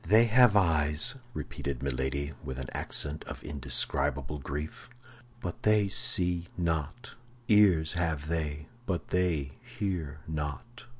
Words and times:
"They 0.03 0.25
have 0.25 0.55
eyes," 0.55 1.13
repeated 1.31 1.83
Milady, 1.83 2.33
with 2.43 2.57
an 2.57 2.69
accent 2.71 3.23
of 3.25 3.43
indescribable 3.43 4.39
grief, 4.39 4.89
"but 5.41 5.61
they 5.61 5.89
see 5.89 6.47
not; 6.57 7.13
ears 7.47 7.93
have 7.93 8.27
they, 8.27 8.65
but 8.87 9.09
they 9.09 9.59
hear 9.61 10.21
not." 10.27 10.85